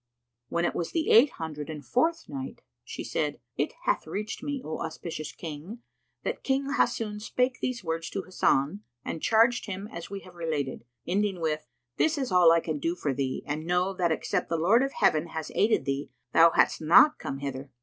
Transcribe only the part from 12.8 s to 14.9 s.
for thee and know that except the Lord